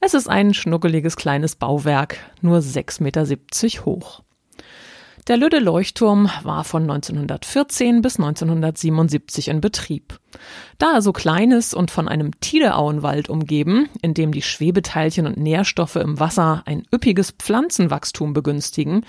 Es 0.02 0.14
ist 0.14 0.28
ein 0.30 0.54
schnuckeliges 0.54 1.16
kleines 1.16 1.56
Bauwerk, 1.56 2.18
nur 2.42 2.60
6,70 2.60 3.02
Meter 3.04 3.86
hoch. 3.86 4.24
Der 5.28 5.38
Lüde 5.38 5.60
Leuchtturm 5.60 6.30
war 6.44 6.64
von 6.64 6.84
1914 6.84 8.02
bis 8.02 8.18
1977 8.18 9.50
in 9.50 9.62
Betrieb. 9.62 10.20
Da 10.78 10.94
er 10.94 11.02
so 11.02 11.14
klein 11.14 11.52
ist 11.52 11.74
und 11.74 11.92
von 11.92 12.08
einem 12.08 12.40
Tideauenwald 12.40 13.30
umgeben, 13.30 13.90
in 14.02 14.14
dem 14.14 14.32
die 14.32 14.42
Schwebeteilchen 14.42 15.28
und 15.28 15.38
Nährstoffe 15.38 15.98
im 15.98 16.20
Wasser 16.20 16.64
ein 16.66 16.84
üppiges 16.94 17.32
Pflanzenwachstum 17.32 18.34
begünstigen, 18.34 19.06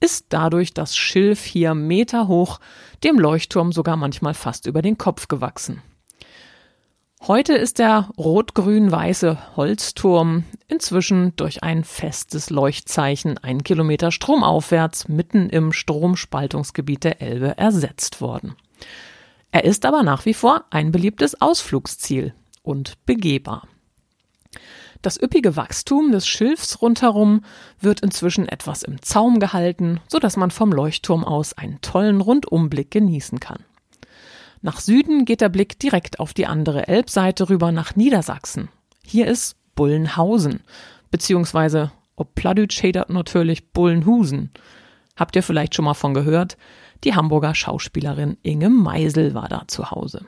ist 0.00 0.26
dadurch 0.28 0.74
das 0.74 0.96
Schilf 0.96 1.44
hier 1.44 1.74
meterhoch, 1.74 2.60
dem 3.02 3.18
Leuchtturm 3.18 3.72
sogar 3.72 3.96
manchmal 3.96 4.34
fast 4.34 4.66
über 4.66 4.82
den 4.82 4.98
Kopf 4.98 5.28
gewachsen. 5.28 5.82
Heute 7.26 7.54
ist 7.54 7.78
der 7.78 8.10
rot-grün-weiße 8.18 9.56
Holzturm 9.56 10.44
inzwischen 10.68 11.34
durch 11.36 11.62
ein 11.62 11.82
festes 11.82 12.50
Leuchtzeichen 12.50 13.38
ein 13.38 13.64
Kilometer 13.64 14.12
stromaufwärts 14.12 15.08
mitten 15.08 15.48
im 15.48 15.72
Stromspaltungsgebiet 15.72 17.02
der 17.02 17.22
Elbe 17.22 17.56
ersetzt 17.56 18.20
worden. 18.20 18.56
Er 19.52 19.64
ist 19.64 19.86
aber 19.86 20.02
nach 20.02 20.26
wie 20.26 20.34
vor 20.34 20.66
ein 20.68 20.92
beliebtes 20.92 21.40
Ausflugsziel 21.40 22.34
und 22.62 23.02
begehbar. 23.06 23.68
Das 25.00 25.18
üppige 25.18 25.56
Wachstum 25.56 26.12
des 26.12 26.26
Schilfs 26.26 26.82
rundherum 26.82 27.42
wird 27.80 28.00
inzwischen 28.00 28.46
etwas 28.50 28.82
im 28.82 29.00
Zaum 29.00 29.38
gehalten, 29.38 29.98
so 30.08 30.18
dass 30.18 30.36
man 30.36 30.50
vom 30.50 30.72
Leuchtturm 30.72 31.24
aus 31.24 31.54
einen 31.54 31.80
tollen 31.80 32.20
Rundumblick 32.20 32.90
genießen 32.90 33.40
kann. 33.40 33.64
Nach 34.64 34.80
Süden 34.80 35.26
geht 35.26 35.42
der 35.42 35.50
Blick 35.50 35.78
direkt 35.78 36.20
auf 36.20 36.32
die 36.32 36.46
andere 36.46 36.88
Elbseite 36.88 37.50
rüber 37.50 37.70
nach 37.70 37.96
Niedersachsen. 37.96 38.70
Hier 39.04 39.26
ist 39.26 39.56
Bullenhausen, 39.74 40.60
beziehungsweise, 41.10 41.92
ob 42.16 42.34
Pladütsch 42.34 42.82
hedert 42.82 43.10
natürlich 43.10 43.72
Bullenhusen. 43.72 44.52
Habt 45.16 45.36
ihr 45.36 45.42
vielleicht 45.42 45.74
schon 45.74 45.84
mal 45.84 45.92
von 45.92 46.14
gehört? 46.14 46.56
Die 47.04 47.14
Hamburger 47.14 47.54
Schauspielerin 47.54 48.38
Inge 48.42 48.70
Meisel 48.70 49.34
war 49.34 49.48
da 49.48 49.64
zu 49.68 49.90
Hause. 49.90 50.24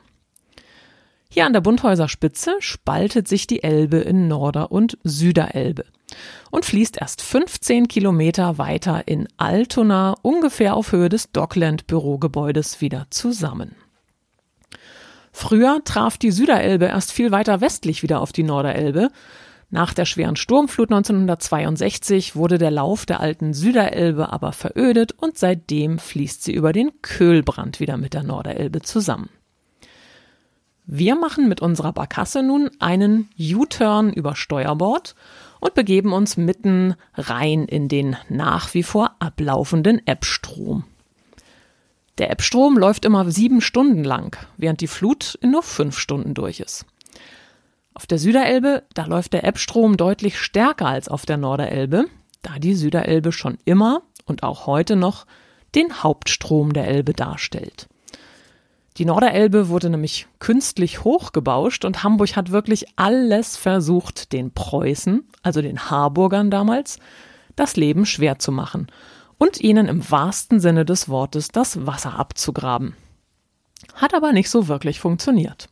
Hier 1.31 1.47
an 1.47 1.55
der 1.55 1.62
Bundhäuser 1.62 2.11
Spitze 2.11 2.57
spaltet 2.59 3.28
sich 3.28 3.47
die 3.47 3.62
Elbe 3.62 3.97
in 3.97 4.28
Norder- 4.28 4.71
und 4.71 4.99
Süderelbe 5.02 5.87
und 6.50 6.66
fließt 6.66 6.99
erst 7.00 7.23
15 7.23 7.88
Kilometer 7.88 8.59
weiter 8.59 9.09
in 9.09 9.28
Altona, 9.38 10.14
ungefähr 10.21 10.76
auf 10.76 10.93
Höhe 10.93 11.09
des 11.09 11.33
Dockland 11.33 11.87
Bürogebäudes, 11.87 12.83
wieder 12.83 13.07
zusammen. 13.09 13.75
Früher 15.38 15.83
traf 15.85 16.16
die 16.16 16.31
Süderelbe 16.31 16.87
erst 16.87 17.12
viel 17.12 17.31
weiter 17.31 17.61
westlich 17.61 18.02
wieder 18.02 18.23
auf 18.23 18.33
die 18.33 18.43
Norderelbe. 18.43 19.11
Nach 19.69 19.93
der 19.93 20.07
schweren 20.07 20.35
Sturmflut 20.35 20.90
1962 20.90 22.37
wurde 22.37 22.57
der 22.57 22.71
Lauf 22.71 23.05
der 23.05 23.21
alten 23.21 23.52
Süderelbe 23.52 24.33
aber 24.33 24.52
verödet 24.52 25.12
und 25.12 25.37
seitdem 25.37 25.99
fließt 25.99 26.43
sie 26.43 26.55
über 26.55 26.73
den 26.73 26.90
Köhlbrand 27.02 27.81
wieder 27.81 27.99
mit 27.99 28.14
der 28.14 28.23
Norderelbe 28.23 28.81
zusammen. 28.81 29.28
Wir 30.87 31.16
machen 31.16 31.50
mit 31.50 31.61
unserer 31.61 31.93
Barkasse 31.93 32.43
nun 32.43 32.71
einen 32.78 33.28
U-Turn 33.38 34.14
über 34.14 34.37
Steuerbord 34.37 35.16
und 35.61 35.75
begeben 35.75 36.14
uns 36.14 36.38
mitten 36.38 36.95
rein 37.12 37.66
in 37.66 37.88
den 37.88 38.16
nach 38.31 38.73
wie 38.73 38.83
vor 38.83 39.16
ablaufenden 39.19 40.00
Ebbstrom. 40.07 40.85
Der 42.18 42.30
Ebbstrom 42.30 42.78
läuft 42.78 43.04
immer 43.04 43.30
sieben 43.30 43.61
Stunden 43.61 44.02
lang, 44.02 44.38
während 44.56 44.80
die 44.80 44.87
Flut 44.87 45.37
in 45.42 45.50
nur 45.50 45.62
fünf 45.62 45.99
Stunden 45.99 46.32
durch 46.32 46.61
ist. 46.61 46.87
Auf 47.92 48.06
der 48.06 48.18
Süderelbe, 48.18 48.85
da 48.94 49.06
läuft 49.06 49.32
der 49.32 49.44
Ebbstrom 49.44 49.96
deutlich 49.96 50.38
stärker 50.38 50.87
als 50.87 51.08
auf 51.08 51.26
der 51.26 51.37
Norderelbe, 51.37 52.06
da 52.42 52.58
die 52.58 52.75
Süderelbe 52.75 53.32
schon 53.32 53.58
immer 53.64 54.02
und 54.25 54.42
auch 54.42 54.66
heute 54.66 54.96
noch 54.96 55.26
den 55.75 56.02
Hauptstrom 56.02 56.73
der 56.73 56.87
Elbe 56.88 57.12
darstellt. 57.12 57.87
Die 58.96 59.04
Norderelbe 59.04 59.68
wurde 59.68 59.90
nämlich 59.90 60.26
künstlich 60.38 61.04
hochgebauscht 61.04 61.85
und 61.85 62.02
Hamburg 62.02 62.35
hat 62.35 62.50
wirklich 62.50 62.87
alles 62.96 63.58
versucht, 63.58 64.32
den 64.32 64.52
Preußen, 64.52 65.28
also 65.42 65.61
den 65.61 65.90
Harburgern 65.90 66.50
damals, 66.50 66.99
das 67.56 67.76
Leben 67.76 68.06
schwer 68.06 68.38
zu 68.38 68.52
machen 68.52 68.87
und 69.38 69.61
ihnen 69.61 69.87
im 69.87 70.11
wahrsten 70.11 70.61
Sinne 70.61 70.85
des 70.85 71.09
Wortes 71.09 71.49
das 71.49 71.87
Wasser 71.87 72.19
abzugraben. 72.19 72.95
Hat 73.95 74.14
aber 74.14 74.33
nicht 74.33 74.50
so 74.50 74.69
wirklich 74.69 75.00
funktioniert. 75.00 75.69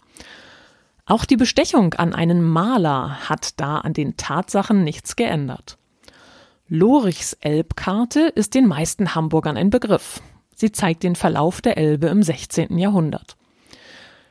Auch 1.06 1.25
die 1.25 1.37
Bestechung 1.37 1.94
an 1.94 2.14
einen 2.14 2.42
Maler 2.42 3.28
hat 3.28 3.61
da 3.61 3.78
an 3.78 3.92
den 3.92 4.16
Tatsachen 4.16 4.85
nichts 4.85 5.16
geändert. 5.16 5.76
Lorichs 6.68 7.35
Elbkarte 7.40 8.21
ist 8.21 8.54
den 8.54 8.66
meisten 8.66 9.14
Hamburgern 9.14 9.59
ein 9.59 9.68
Begriff. 9.68 10.23
Sie 10.54 10.73
zeigt 10.73 11.02
den 11.02 11.14
Verlauf 11.14 11.61
der 11.61 11.76
Elbe 11.76 12.06
im 12.06 12.23
16. 12.23 12.78
Jahrhundert. 12.78 13.37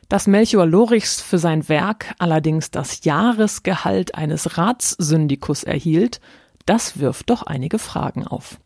Dass 0.08 0.26
Melchior 0.26 0.66
Lorichs 0.66 1.20
für 1.20 1.38
sein 1.38 1.68
Werk 1.68 2.14
allerdings 2.18 2.72
das 2.72 3.04
Jahresgehalt 3.04 4.16
eines 4.16 4.58
Ratssyndikus 4.58 5.62
erhielt, 5.62 6.20
das 6.66 6.98
wirft 6.98 7.30
doch 7.30 7.44
einige 7.44 7.78
Fragen 7.78 8.26
auf. 8.26 8.58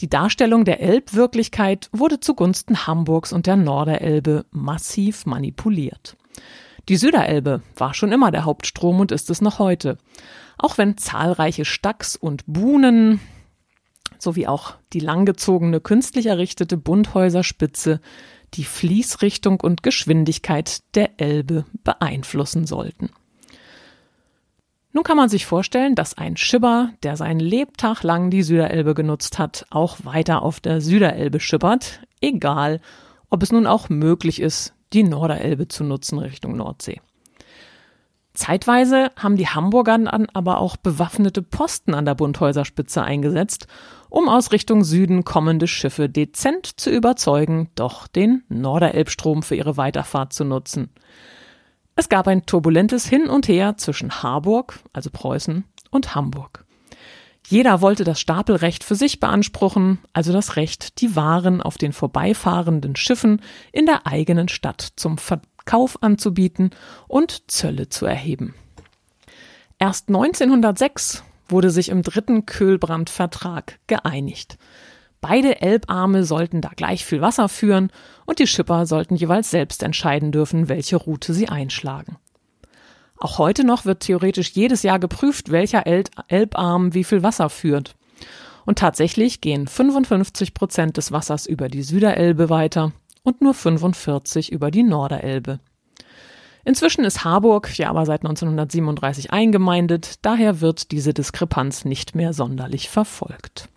Die 0.00 0.10
Darstellung 0.10 0.64
der 0.64 0.80
Elbwirklichkeit 0.80 1.88
wurde 1.92 2.20
zugunsten 2.20 2.86
Hamburgs 2.86 3.32
und 3.32 3.46
der 3.46 3.56
Norderelbe 3.56 4.44
massiv 4.50 5.24
manipuliert. 5.24 6.16
Die 6.88 6.96
Süderelbe 6.96 7.62
war 7.76 7.94
schon 7.94 8.12
immer 8.12 8.30
der 8.30 8.44
Hauptstrom 8.44 9.00
und 9.00 9.10
ist 9.10 9.30
es 9.30 9.40
noch 9.40 9.58
heute. 9.58 9.98
Auch 10.58 10.78
wenn 10.78 10.96
zahlreiche 10.96 11.64
Stacks 11.64 12.14
und 12.14 12.44
Buhnen 12.46 13.20
sowie 14.18 14.46
auch 14.46 14.74
die 14.92 15.00
langgezogene 15.00 15.80
künstlich 15.80 16.26
errichtete 16.26 16.76
Bunthäuserspitze 16.76 18.00
die 18.54 18.64
Fließrichtung 18.64 19.60
und 19.60 19.82
Geschwindigkeit 19.82 20.82
der 20.94 21.20
Elbe 21.20 21.64
beeinflussen 21.84 22.66
sollten. 22.66 23.10
Nun 24.96 25.04
kann 25.04 25.18
man 25.18 25.28
sich 25.28 25.44
vorstellen, 25.44 25.94
dass 25.94 26.16
ein 26.16 26.38
Schipper, 26.38 26.88
der 27.02 27.18
seinen 27.18 27.38
Lebtag 27.38 28.02
lang 28.02 28.30
die 28.30 28.42
Süderelbe 28.42 28.94
genutzt 28.94 29.38
hat, 29.38 29.66
auch 29.68 29.98
weiter 30.04 30.40
auf 30.40 30.58
der 30.58 30.80
Süderelbe 30.80 31.38
schippert, 31.38 32.00
egal 32.22 32.80
ob 33.28 33.42
es 33.42 33.52
nun 33.52 33.66
auch 33.66 33.90
möglich 33.90 34.40
ist, 34.40 34.72
die 34.94 35.02
Norderelbe 35.02 35.68
zu 35.68 35.84
nutzen 35.84 36.18
Richtung 36.18 36.56
Nordsee. 36.56 37.02
Zeitweise 38.32 39.10
haben 39.16 39.36
die 39.36 39.48
Hamburger 39.48 39.98
dann 39.98 40.30
aber 40.32 40.60
auch 40.60 40.78
bewaffnete 40.78 41.42
Posten 41.42 41.92
an 41.92 42.06
der 42.06 42.14
Bunthäuserspitze 42.14 43.02
eingesetzt, 43.02 43.66
um 44.08 44.30
aus 44.30 44.50
Richtung 44.50 44.82
Süden 44.82 45.24
kommende 45.24 45.66
Schiffe 45.66 46.08
dezent 46.08 46.80
zu 46.80 46.88
überzeugen, 46.88 47.68
doch 47.74 48.06
den 48.06 48.44
Norderelbstrom 48.48 49.42
für 49.42 49.56
ihre 49.56 49.76
Weiterfahrt 49.76 50.32
zu 50.32 50.46
nutzen. 50.46 50.88
Es 51.98 52.10
gab 52.10 52.28
ein 52.28 52.44
turbulentes 52.44 53.06
Hin 53.06 53.28
und 53.28 53.48
Her 53.48 53.78
zwischen 53.78 54.22
Harburg, 54.22 54.78
also 54.92 55.08
Preußen, 55.10 55.64
und 55.90 56.14
Hamburg. 56.14 56.66
Jeder 57.48 57.80
wollte 57.80 58.04
das 58.04 58.20
Stapelrecht 58.20 58.84
für 58.84 58.96
sich 58.96 59.18
beanspruchen, 59.18 59.98
also 60.12 60.32
das 60.32 60.56
Recht, 60.56 61.00
die 61.00 61.16
Waren 61.16 61.62
auf 61.62 61.78
den 61.78 61.92
vorbeifahrenden 61.92 62.96
Schiffen 62.96 63.40
in 63.72 63.86
der 63.86 64.06
eigenen 64.06 64.48
Stadt 64.48 64.88
zum 64.96 65.16
Verkauf 65.16 66.02
anzubieten 66.02 66.70
und 67.08 67.50
Zölle 67.50 67.88
zu 67.88 68.04
erheben. 68.04 68.54
Erst 69.78 70.08
1906 70.08 71.22
wurde 71.48 71.70
sich 71.70 71.88
im 71.88 72.02
dritten 72.02 72.44
Kölbrand-Vertrag 72.44 73.78
geeinigt. 73.86 74.58
Beide 75.20 75.60
Elbarme 75.60 76.24
sollten 76.24 76.60
da 76.60 76.70
gleich 76.76 77.04
viel 77.04 77.20
Wasser 77.20 77.48
führen 77.48 77.90
und 78.26 78.38
die 78.38 78.46
Schipper 78.46 78.86
sollten 78.86 79.16
jeweils 79.16 79.50
selbst 79.50 79.82
entscheiden 79.82 80.32
dürfen, 80.32 80.68
welche 80.68 80.96
Route 80.96 81.34
sie 81.34 81.48
einschlagen. 81.48 82.16
Auch 83.18 83.38
heute 83.38 83.64
noch 83.64 83.84
wird 83.84 84.00
theoretisch 84.00 84.50
jedes 84.50 84.82
Jahr 84.82 84.98
geprüft, 84.98 85.50
welcher 85.50 85.84
Elbarm 85.86 86.92
wie 86.94 87.04
viel 87.04 87.22
Wasser 87.22 87.48
führt. 87.48 87.94
Und 88.66 88.78
tatsächlich 88.78 89.40
gehen 89.40 89.66
55 89.66 90.52
Prozent 90.52 90.96
des 90.96 91.12
Wassers 91.12 91.46
über 91.46 91.68
die 91.68 91.82
Süderelbe 91.82 92.50
weiter 92.50 92.92
und 93.22 93.40
nur 93.40 93.54
45 93.54 94.52
über 94.52 94.70
die 94.70 94.82
Norderelbe. 94.82 95.60
Inzwischen 96.64 97.04
ist 97.04 97.24
Harburg 97.24 97.78
ja 97.78 97.88
aber 97.88 98.04
seit 98.06 98.22
1937 98.22 99.32
eingemeindet, 99.32 100.16
daher 100.22 100.60
wird 100.60 100.90
diese 100.90 101.14
Diskrepanz 101.14 101.84
nicht 101.84 102.16
mehr 102.16 102.32
sonderlich 102.32 102.90
verfolgt. 102.90 103.68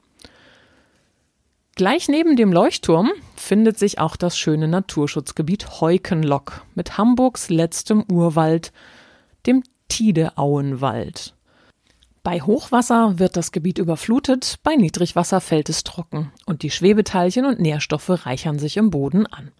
Gleich 1.80 2.10
neben 2.10 2.36
dem 2.36 2.52
Leuchtturm 2.52 3.10
findet 3.38 3.80
sich 3.80 4.00
auch 4.00 4.18
das 4.18 4.38
schöne 4.38 4.68
Naturschutzgebiet 4.68 5.80
Heukenlock 5.80 6.66
mit 6.76 6.98
Hamburgs 6.98 7.50
letztem 7.50 8.04
Urwald, 8.12 8.74
dem 9.48 9.64
Tideauenwald. 9.88 11.36
Bei 12.22 12.42
Hochwasser 12.42 13.18
wird 13.18 13.38
das 13.38 13.54
Gebiet 13.54 13.78
überflutet, 13.78 14.60
bei 14.62 14.76
Niedrigwasser 14.76 15.40
fällt 15.40 15.70
es 15.70 15.86
trocken 15.86 16.34
und 16.46 16.64
die 16.64 16.70
Schwebeteilchen 16.70 17.46
und 17.46 17.62
Nährstoffe 17.62 18.26
reichern 18.26 18.60
sich 18.60 18.76
im 18.76 18.90
Boden 18.90 19.26
an. 19.26 19.54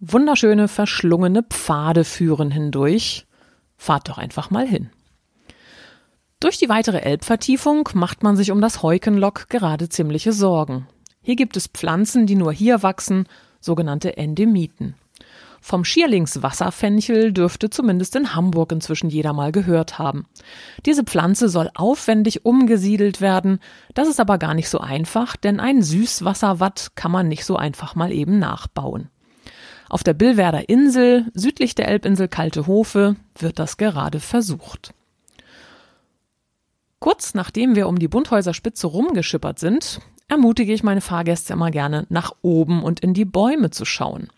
Wunderschöne, 0.00 0.66
verschlungene 0.66 1.44
Pfade 1.44 2.02
führen 2.02 2.50
hindurch. 2.50 3.28
Fahrt 3.76 4.08
doch 4.08 4.18
einfach 4.18 4.50
mal 4.50 4.66
hin. 4.66 4.90
Durch 6.40 6.58
die 6.58 6.68
weitere 6.68 6.98
Elbvertiefung 6.98 7.88
macht 7.94 8.24
man 8.24 8.36
sich 8.36 8.50
um 8.50 8.60
das 8.60 8.82
Heukenlock 8.82 9.48
gerade 9.48 9.88
ziemliche 9.88 10.32
Sorgen. 10.32 10.88
Hier 11.26 11.34
gibt 11.34 11.56
es 11.56 11.66
Pflanzen, 11.66 12.26
die 12.26 12.36
nur 12.36 12.52
hier 12.52 12.84
wachsen, 12.84 13.24
sogenannte 13.60 14.16
Endemiten. 14.16 14.94
Vom 15.60 15.84
Schierlingswasserfenchel 15.84 17.32
dürfte 17.32 17.68
zumindest 17.68 18.14
in 18.14 18.36
Hamburg 18.36 18.70
inzwischen 18.70 19.10
jeder 19.10 19.32
mal 19.32 19.50
gehört 19.50 19.98
haben. 19.98 20.26
Diese 20.84 21.02
Pflanze 21.02 21.48
soll 21.48 21.68
aufwendig 21.74 22.44
umgesiedelt 22.44 23.20
werden, 23.20 23.58
das 23.92 24.06
ist 24.06 24.20
aber 24.20 24.38
gar 24.38 24.54
nicht 24.54 24.68
so 24.68 24.78
einfach, 24.78 25.34
denn 25.34 25.58
ein 25.58 25.82
Süßwasserwatt 25.82 26.92
kann 26.94 27.10
man 27.10 27.26
nicht 27.26 27.44
so 27.44 27.56
einfach 27.56 27.96
mal 27.96 28.12
eben 28.12 28.38
nachbauen. 28.38 29.08
Auf 29.88 30.04
der 30.04 30.14
Billwerder 30.14 30.68
Insel, 30.68 31.26
südlich 31.34 31.74
der 31.74 31.88
Elbinsel 31.88 32.28
Kalte 32.28 32.68
Hofe, 32.68 33.16
wird 33.36 33.58
das 33.58 33.78
gerade 33.78 34.20
versucht. 34.20 34.94
Kurz 37.00 37.34
nachdem 37.34 37.74
wir 37.74 37.88
um 37.88 37.98
die 37.98 38.06
Bunthäuser 38.06 38.54
Spitze 38.54 38.86
rumgeschippert 38.86 39.58
sind, 39.58 40.00
ermutige 40.28 40.72
ich 40.72 40.82
meine 40.82 41.00
Fahrgäste 41.00 41.52
immer 41.52 41.70
gerne, 41.70 42.06
nach 42.08 42.32
oben 42.42 42.82
und 42.82 43.00
in 43.00 43.14
die 43.14 43.24
Bäume 43.24 43.70
zu 43.70 43.84
schauen. 43.84 44.28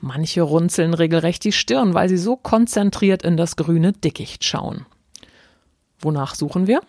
Manche 0.00 0.42
runzeln 0.42 0.94
regelrecht 0.94 1.44
die 1.44 1.52
Stirn, 1.52 1.94
weil 1.94 2.08
sie 2.08 2.18
so 2.18 2.36
konzentriert 2.36 3.22
in 3.22 3.36
das 3.36 3.56
grüne 3.56 3.92
Dickicht 3.92 4.44
schauen. 4.44 4.86
Wonach 5.98 6.34
suchen 6.34 6.66
wir? 6.66 6.82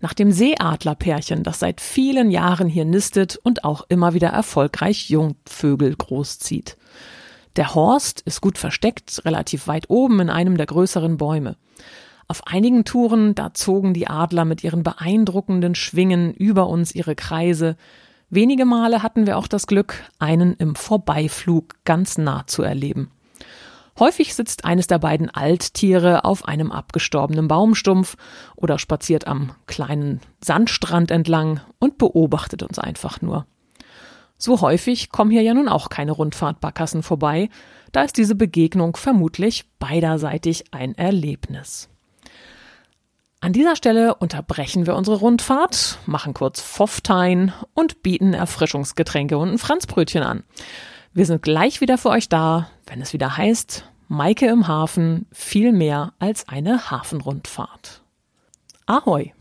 Nach 0.00 0.14
dem 0.14 0.32
Seeadlerpärchen, 0.32 1.42
das 1.42 1.58
seit 1.58 1.80
vielen 1.80 2.30
Jahren 2.30 2.68
hier 2.68 2.86
nistet 2.86 3.38
und 3.42 3.64
auch 3.64 3.84
immer 3.88 4.14
wieder 4.14 4.28
erfolgreich 4.28 5.10
Jungvögel 5.10 5.94
großzieht. 5.94 6.76
Der 7.56 7.74
Horst 7.74 8.22
ist 8.22 8.40
gut 8.40 8.56
versteckt, 8.56 9.22
relativ 9.24 9.66
weit 9.66 9.90
oben 9.90 10.20
in 10.20 10.30
einem 10.30 10.56
der 10.56 10.66
größeren 10.66 11.18
Bäume. 11.18 11.56
Auf 12.30 12.46
einigen 12.46 12.84
Touren, 12.84 13.34
da 13.34 13.54
zogen 13.54 13.92
die 13.92 14.06
Adler 14.06 14.44
mit 14.44 14.62
ihren 14.62 14.84
beeindruckenden 14.84 15.74
Schwingen 15.74 16.32
über 16.32 16.68
uns 16.68 16.94
ihre 16.94 17.16
Kreise. 17.16 17.76
Wenige 18.28 18.66
Male 18.66 19.02
hatten 19.02 19.26
wir 19.26 19.36
auch 19.36 19.48
das 19.48 19.66
Glück, 19.66 20.04
einen 20.20 20.54
im 20.54 20.76
Vorbeiflug 20.76 21.74
ganz 21.84 22.18
nah 22.18 22.46
zu 22.46 22.62
erleben. 22.62 23.10
Häufig 23.98 24.36
sitzt 24.36 24.64
eines 24.64 24.86
der 24.86 25.00
beiden 25.00 25.28
Alttiere 25.28 26.24
auf 26.24 26.46
einem 26.46 26.70
abgestorbenen 26.70 27.48
Baumstumpf 27.48 28.16
oder 28.54 28.78
spaziert 28.78 29.26
am 29.26 29.50
kleinen 29.66 30.20
Sandstrand 30.40 31.10
entlang 31.10 31.60
und 31.80 31.98
beobachtet 31.98 32.62
uns 32.62 32.78
einfach 32.78 33.20
nur. 33.20 33.44
So 34.38 34.60
häufig 34.60 35.10
kommen 35.10 35.32
hier 35.32 35.42
ja 35.42 35.52
nun 35.52 35.68
auch 35.68 35.88
keine 35.88 36.12
Rundfahrtbarkassen 36.12 37.02
vorbei, 37.02 37.48
da 37.90 38.02
ist 38.02 38.16
diese 38.16 38.36
Begegnung 38.36 38.94
vermutlich 38.94 39.64
beiderseitig 39.80 40.66
ein 40.70 40.94
Erlebnis. 40.94 41.89
An 43.42 43.54
dieser 43.54 43.74
Stelle 43.74 44.16
unterbrechen 44.16 44.86
wir 44.86 44.94
unsere 44.94 45.16
Rundfahrt, 45.16 45.98
machen 46.04 46.34
kurz 46.34 46.60
Pfofftein 46.60 47.54
und 47.72 48.02
bieten 48.02 48.34
Erfrischungsgetränke 48.34 49.38
und 49.38 49.48
ein 49.48 49.58
Franzbrötchen 49.58 50.22
an. 50.22 50.44
Wir 51.14 51.24
sind 51.24 51.40
gleich 51.40 51.80
wieder 51.80 51.96
für 51.96 52.10
euch 52.10 52.28
da, 52.28 52.68
wenn 52.86 53.00
es 53.00 53.14
wieder 53.14 53.38
heißt, 53.38 53.86
Maike 54.08 54.46
im 54.46 54.68
Hafen 54.68 55.26
viel 55.32 55.72
mehr 55.72 56.12
als 56.18 56.48
eine 56.48 56.90
Hafenrundfahrt. 56.90 58.02
Ahoi! 58.84 59.32